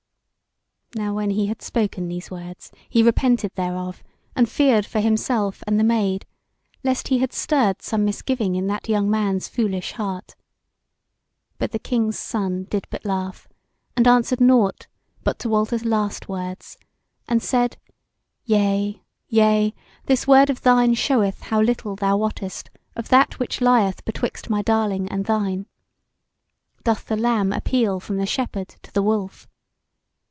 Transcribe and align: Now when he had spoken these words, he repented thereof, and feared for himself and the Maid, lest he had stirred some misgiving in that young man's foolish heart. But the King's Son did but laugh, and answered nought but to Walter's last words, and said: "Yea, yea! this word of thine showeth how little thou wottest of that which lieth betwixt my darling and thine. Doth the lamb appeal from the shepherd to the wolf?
Now 0.93 1.13
when 1.13 1.29
he 1.29 1.45
had 1.45 1.61
spoken 1.61 2.09
these 2.09 2.29
words, 2.29 2.69
he 2.89 3.01
repented 3.01 3.53
thereof, 3.55 4.03
and 4.35 4.49
feared 4.49 4.85
for 4.85 4.99
himself 4.99 5.63
and 5.65 5.79
the 5.79 5.85
Maid, 5.85 6.25
lest 6.83 7.07
he 7.07 7.19
had 7.19 7.31
stirred 7.31 7.81
some 7.81 8.03
misgiving 8.03 8.55
in 8.55 8.67
that 8.67 8.89
young 8.89 9.09
man's 9.09 9.47
foolish 9.47 9.93
heart. 9.93 10.35
But 11.57 11.71
the 11.71 11.79
King's 11.79 12.19
Son 12.19 12.65
did 12.65 12.87
but 12.89 13.05
laugh, 13.05 13.47
and 13.95 14.05
answered 14.05 14.41
nought 14.41 14.87
but 15.23 15.39
to 15.39 15.47
Walter's 15.47 15.85
last 15.85 16.27
words, 16.27 16.77
and 17.25 17.41
said: 17.41 17.77
"Yea, 18.43 19.01
yea! 19.29 19.73
this 20.07 20.27
word 20.27 20.49
of 20.49 20.61
thine 20.61 20.93
showeth 20.93 21.39
how 21.43 21.61
little 21.61 21.95
thou 21.95 22.17
wottest 22.17 22.69
of 22.97 23.07
that 23.07 23.39
which 23.39 23.61
lieth 23.61 24.03
betwixt 24.03 24.49
my 24.49 24.61
darling 24.61 25.07
and 25.09 25.23
thine. 25.23 25.67
Doth 26.83 27.05
the 27.05 27.15
lamb 27.15 27.53
appeal 27.53 28.01
from 28.01 28.17
the 28.17 28.25
shepherd 28.25 28.67
to 28.83 28.91
the 28.91 29.01
wolf? 29.01 29.47